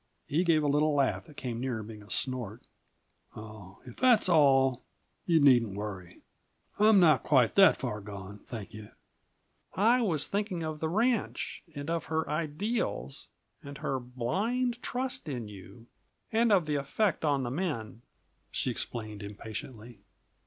He 0.25 0.43
gave 0.43 0.63
a 0.63 0.67
little 0.67 0.95
laugh 0.95 1.25
that 1.25 1.37
came 1.37 1.59
nearer 1.59 1.83
being 1.83 2.01
a 2.01 2.09
snort. 2.09 2.63
"Oh, 3.35 3.81
if 3.85 3.97
that's 3.97 4.27
all, 4.27 4.83
you 5.27 5.39
needn't 5.39 5.75
worry. 5.75 6.21
I'm 6.79 6.99
not 6.99 7.21
quite 7.21 7.53
that 7.53 7.77
far 7.77 8.01
gone, 8.01 8.39
thank 8.39 8.73
you!" 8.73 8.89
"I 9.75 10.01
was 10.01 10.25
thinking 10.25 10.63
of 10.63 10.79
the 10.79 10.89
ranch, 10.89 11.61
and 11.75 11.87
of 11.87 12.05
her 12.05 12.27
ideals, 12.27 13.27
and 13.61 13.77
her 13.77 13.99
blind 13.99 14.81
trust 14.81 15.29
in 15.29 15.47
you, 15.47 15.85
and 16.31 16.51
of 16.51 16.65
the 16.65 16.77
effect 16.77 17.23
on 17.23 17.43
the 17.43 17.51
men," 17.51 18.01
she 18.49 18.71
explained 18.71 19.21
impatiently. 19.21 19.99